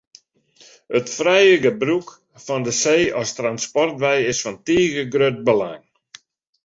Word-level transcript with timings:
It 0.99 1.07
frije 1.17 1.57
gebrûk 1.63 2.07
fan 2.45 2.61
de 2.65 2.73
see 2.81 3.03
as 3.21 3.29
transportwei 3.39 4.19
is 4.31 4.39
fan 4.43 4.57
tige 4.65 5.03
grut 5.13 5.37
belang. 5.47 5.83